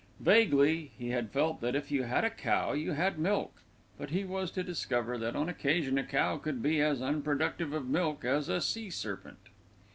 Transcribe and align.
Vaguely 0.19 0.89
he 0.97 1.09
had 1.09 1.29
felt 1.29 1.61
that 1.61 1.75
if 1.75 1.91
you 1.91 2.01
had 2.05 2.23
a 2.23 2.31
cow 2.31 2.73
you 2.73 2.93
had 2.93 3.19
milk; 3.19 3.61
but 3.99 4.09
he 4.09 4.23
was 4.23 4.49
to 4.49 4.63
discover 4.63 5.15
that 5.19 5.35
on 5.35 5.47
occasion 5.47 5.99
a 5.99 6.03
cow 6.03 6.37
could 6.37 6.59
be 6.63 6.81
as 6.81 7.03
unproductive 7.03 7.71
of 7.71 7.87
milk 7.87 8.25
as 8.25 8.49
a 8.49 8.61
sea 8.61 8.89
serpent. 8.89 9.37